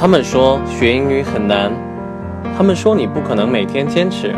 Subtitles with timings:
[0.00, 1.72] 他们说学英语很难，
[2.56, 4.32] 他们说你不可能每天坚持。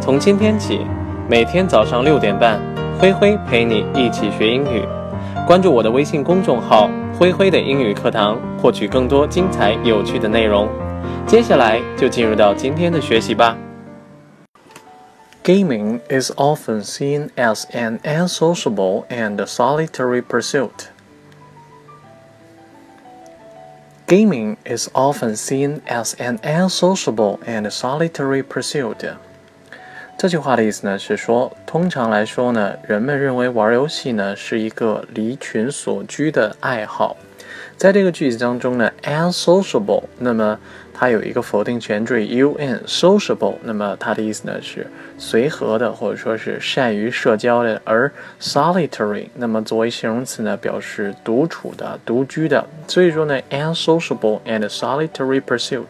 [0.00, 0.86] 从今天起，
[1.28, 2.60] 每天早上六点半，
[2.96, 4.84] 灰灰陪你一起学英语。
[5.44, 6.88] 关注我的微信公众号
[7.18, 10.68] “灰灰的英语课堂”，获取更多精彩有趣的内容。
[11.26, 13.56] 接下来就进入到今天的学习吧。
[15.42, 20.90] Gaming is often seen as an unsociable and solitary pursuit.
[24.08, 29.16] Gaming is often seen as an unsociable and solitary pursuit.
[30.16, 37.16] 这句话的意思呢是说，通常来说呢，人们认为玩游戏呢是一个离群所居的爱好。
[37.76, 40.58] 在这个句子当中呢，unsociable，那么
[40.94, 44.86] 它有一个否定前缀 un，sociable，那么它的意思呢是
[45.18, 47.80] 随和的，或者说是善于社交的。
[47.84, 52.66] 而 solitary，那么作为形容词呢，表示独处的、独居的。
[52.88, 55.84] 所以说呢，unsociable and solitary pursuit，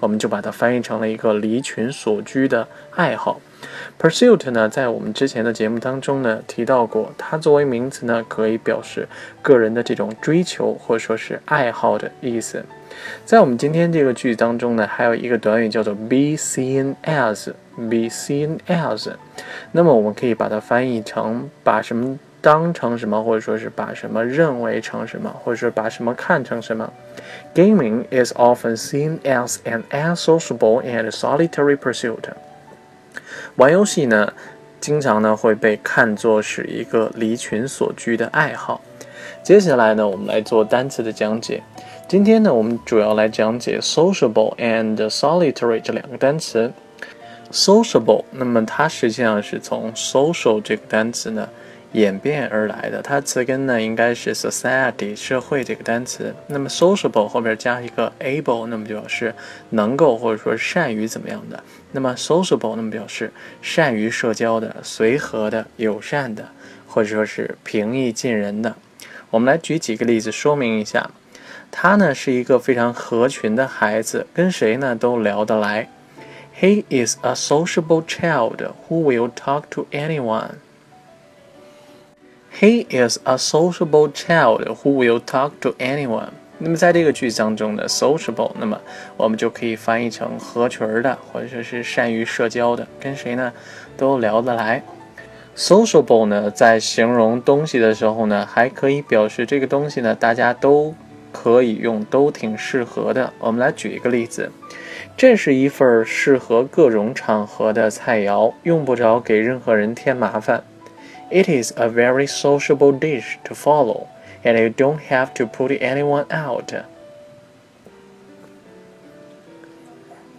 [0.00, 3.38] 我们就把它翻译成了一个离群所居的爱好。
[3.98, 9.08] Pursuit 呢，在我们之前的节目当中呢提到过，它作为名词呢，可以表示
[9.42, 12.64] 个人的这种追求或者说是爱好的意思。
[13.24, 19.10] 在我们今天这个句子当中呢，还有一个短语叫做 be seen as，be seen as。
[19.72, 26.92] 那么我们可以把它翻译成把什么当成什么，或者说是把什么认为成什么，或者说把什么看成什么。
[27.54, 32.22] Gaming is often seen as an unsociable and solitary pursuit.
[33.58, 34.32] 玩游戏呢，
[34.80, 38.80] 经常呢会被看作是一个离群所居的爱好。
[39.42, 41.60] 接下来呢，我们来做单词的讲解。
[42.06, 46.72] 今天呢，我们主要来讲解 sociable and solitary 这两个单词。
[47.50, 51.48] sociable，那么它实际上是从 social 这个单词呢。
[51.92, 56.34] 演变而来的，它词根呢应该是 society 社会这个单词。
[56.48, 59.34] 那么 sociable 后边加一个 able，那么就表示
[59.70, 61.62] 能够或者说善于怎么样的。
[61.92, 66.48] 那么 sociable 那么表示善于社交的、随和的、友善的，
[66.86, 68.76] 或者说是平易近人的。
[69.30, 71.10] 我们来举几个例子说明一下。
[71.70, 75.90] 他呢是一个非常合群的孩子，跟谁呢都聊得来。
[76.58, 78.56] He is a sociable child
[78.88, 80.52] who will talk to anyone.
[82.60, 86.30] He is a sociable child who will talk to anyone。
[86.58, 88.80] 那么在这个句子当中呢 sociable，那么
[89.16, 93.52] 我们就可以翻译成合群儿的，或者说是善于社交的，跟谁呢
[93.96, 94.82] 都聊得来。
[95.56, 100.92] sociable 呢，在形容东西的时候呢，还可以表示这个东西呢，大家都
[101.30, 103.32] 可以用，都挺适合的。
[103.38, 104.50] 我们来举一个例子，
[105.16, 110.64] 这是一份适合各种场合的菜肴，用不着给任何人添麻烦。
[111.31, 114.07] It is a very sociable dish to follow,
[114.43, 116.73] and you don't have to put anyone out.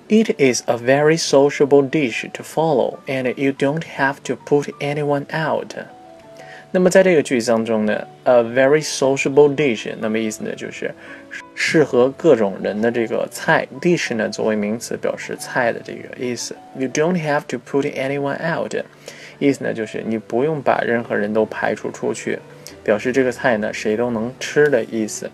[0.08, 5.26] It is a very sociable dish to follow, and you don't have to put anyone
[5.32, 5.74] out.
[6.70, 10.94] 那么在这个句子当中呢，a very sociable dish，那么意思呢就是
[11.54, 13.66] 适合各种人的这个菜。
[13.80, 16.54] dish 呢作为名词表示菜的这个意思。
[16.76, 18.74] You don't have to put anyone out。
[19.39, 22.37] 意思呢，就是你不用把任何人都排除出去，
[22.83, 25.31] 表示这个菜呢谁都能吃的意思。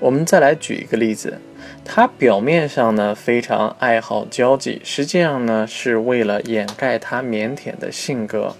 [0.00, 1.38] 我们再来举一个例子，
[1.84, 8.56] 他表面上呢非常爱好交际，实际上呢是为了掩盖他腼腆的性格。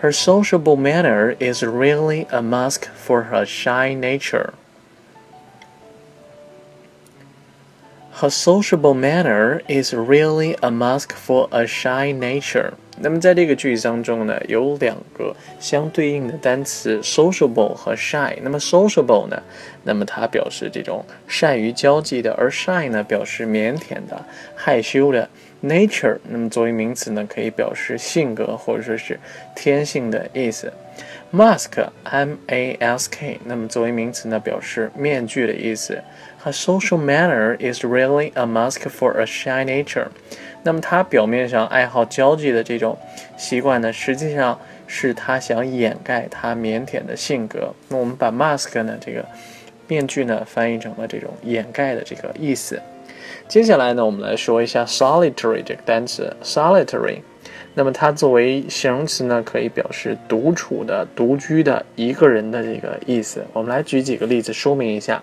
[0.00, 4.50] Her sociable manner is really a mask for her shy nature.
[8.20, 12.72] Her sociable manner is really a mask for a shy nature.
[12.98, 18.36] 那么在这个句子当中呢，有两个相对应的单词 sociable 和 shy。
[18.42, 19.42] 那么 sociable 呢，
[19.84, 25.28] 那么它表示这种善于交际的，而 shy 呢表示腼腆的、害羞的。
[25.62, 29.18] nature 那么作为名词呢，可以表示性格或者说是
[29.54, 30.72] 天性的意思。
[31.32, 31.70] mask
[32.02, 36.02] m a s k 那么作为名词呢，表示面具的意思。
[36.44, 40.08] A social manner is really a mask for a shy nature。
[40.64, 42.96] 那么他表面上爱好交际的这种
[43.36, 47.74] 习惯呢，实际上是他想掩盖他腼腆的性格。
[47.88, 49.24] 那我们把 mask 呢这个
[49.88, 52.80] 面具呢翻译成了这种掩盖的这个意思。
[53.48, 56.34] 接下来呢，我们来说一下 solitary 这个单词。
[56.42, 57.18] solitary，
[57.74, 63.44] 那么它作为形容词呢，可以表示独处的、独居的、一个人的这个意思。
[63.52, 65.22] 我们来举几个例子说明一下。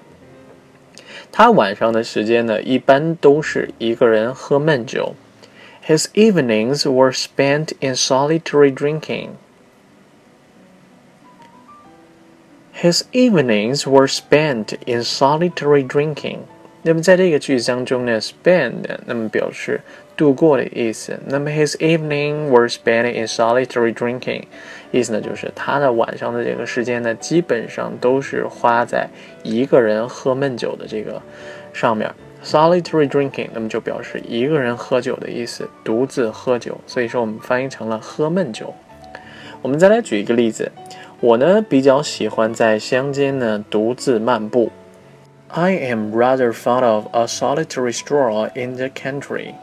[1.32, 5.14] 他晚上的时间呢，一般都是一个人喝闷酒。
[5.89, 9.37] His evenings were spent in solitary drinking.
[12.73, 16.39] His evenings were spent in solitary drinking.
[16.83, 19.81] 那么在这个句子当中呢，spend 那么表示
[20.17, 21.19] 度过的意思。
[21.27, 24.43] 那么 his evening were spent in solitary drinking，
[24.91, 29.09] 意思呢就是他的晚上的这个时间呢，基本上都是花在
[29.43, 31.23] 一个人喝闷酒的这个
[31.73, 32.11] 上面。
[32.45, 36.79] solitary drinking，那么就表示一个人喝酒的意思，独自喝酒。
[36.87, 38.75] 所以说我们翻译成了喝闷酒。
[39.63, 40.71] 我们再来举一个例子，
[41.21, 44.71] 我呢比较喜欢在乡间呢独自漫步。
[45.49, 49.55] I am rather fond of a solitary stroll in the country.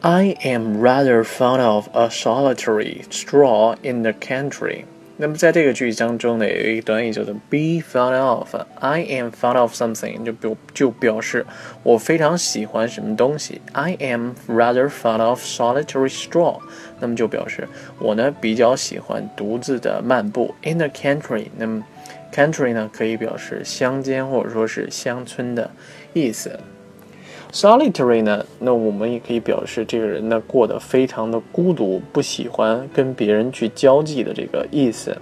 [0.00, 4.84] I am rather fond of a solitary stroll in the country.
[5.19, 8.55] 那么在这个句子当中呢，有一个短语叫做 be fond of。
[8.79, 11.45] I am fond of something 就表就表示
[11.81, 13.59] 我非常喜欢什么东西。
[13.73, 16.59] I am rather fond of solitary stroll，
[16.99, 17.67] 那么就表示
[17.99, 20.53] 我呢比较喜欢独自的漫步。
[20.61, 21.83] In the country，那么
[22.31, 25.71] Country 呢，可以表示乡间或者说是乡村的
[26.13, 26.59] 意思。
[27.52, 35.16] Solitary 呢，那我们也可以表示这个人呢过得非常的孤独，不喜欢跟别人去交际的这个意思。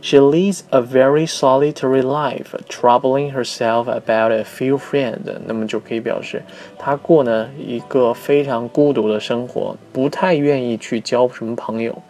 [0.00, 5.18] She leads a very solitary life, troubling herself about a few friends。
[5.46, 6.42] 那么就可以表示
[6.78, 12.00] 她过呢一个非常孤独的生活，不太愿意去交什么朋友。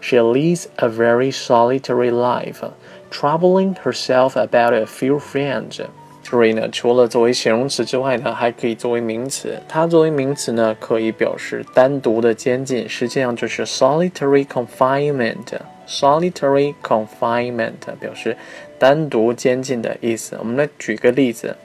[0.00, 2.62] She leads a very solitary life.
[3.10, 5.80] Troubling herself about a few friends。
[6.29, 9.59] 所以呢，除了作为形容词之外呢，还可以作为名词。
[9.67, 15.57] 它作为名词呢，可以表示单独的监禁，实际上就是 solitary confinement。
[15.87, 18.37] solitary confinement 表示
[18.77, 20.35] 单独监禁的意思。
[20.37, 21.55] 我们来举个例子，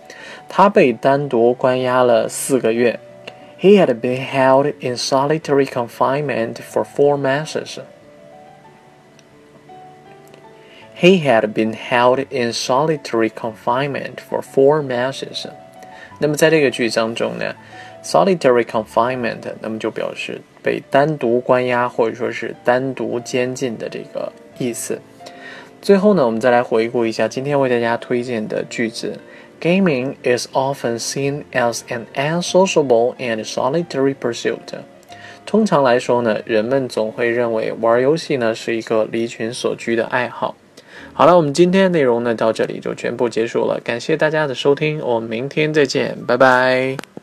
[0.48, 2.98] 他被单独关押了四个月。
[3.60, 7.58] He had been held in solitary confinement for four months.
[10.96, 15.24] He had been held in solitary confinement for four months。
[16.20, 17.54] 那么在这个句当中呢
[18.04, 25.00] ，solitary confinement，那么就表示被单独关押或者说是单独监禁的这个意思。
[25.82, 29.18] 最后呢，我们再来回顾一下今天为大家推荐的句子
[29.60, 34.60] ：Gaming is often seen as an unsociable and solitary pursuit。
[35.44, 40.54] 通常来说呢，人们总会认为玩游戏呢是一个离群所居的爱好。
[41.16, 47.13] 好了，我们今天的内容呢到这里就全部结束了，感谢大家的收听，我们明天再见，拜拜。